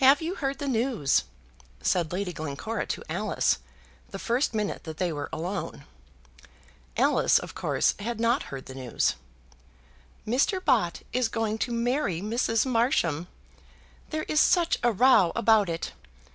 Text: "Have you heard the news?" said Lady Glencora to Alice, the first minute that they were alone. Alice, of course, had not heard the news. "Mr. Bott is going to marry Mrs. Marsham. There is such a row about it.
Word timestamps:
"Have 0.00 0.20
you 0.20 0.34
heard 0.34 0.58
the 0.58 0.68
news?" 0.68 1.22
said 1.80 2.12
Lady 2.12 2.30
Glencora 2.34 2.84
to 2.88 3.02
Alice, 3.08 3.56
the 4.10 4.18
first 4.18 4.52
minute 4.52 4.84
that 4.84 4.98
they 4.98 5.10
were 5.14 5.30
alone. 5.32 5.86
Alice, 6.94 7.38
of 7.38 7.54
course, 7.54 7.94
had 7.98 8.20
not 8.20 8.42
heard 8.52 8.66
the 8.66 8.74
news. 8.74 9.14
"Mr. 10.26 10.62
Bott 10.62 11.00
is 11.14 11.28
going 11.30 11.56
to 11.56 11.72
marry 11.72 12.20
Mrs. 12.20 12.66
Marsham. 12.66 13.28
There 14.10 14.24
is 14.24 14.40
such 14.40 14.78
a 14.82 14.92
row 14.92 15.32
about 15.34 15.70
it. 15.70 15.92